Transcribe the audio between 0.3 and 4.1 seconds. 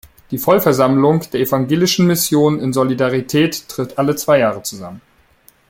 Die Vollversammlung der Evangelischen Mission in Solidarität tritt